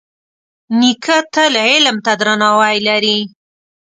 [0.79, 3.19] نیکه تل علم ته درناوی لري.